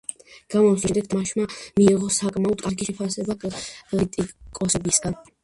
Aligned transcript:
გამოსვლის 0.53 0.85
შემდეგ 0.85 1.09
თამაშმა 1.11 1.45
მიიღო 1.81 2.09
საკმაოდ 2.15 2.65
კარგი 2.67 2.89
შეფასება 2.91 3.37
კრიტიკოსებისგან. 3.45 5.21